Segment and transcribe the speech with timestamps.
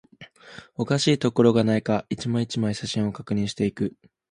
[0.77, 3.93] おかしいところがないか、一枚、一枚、写真を確認していく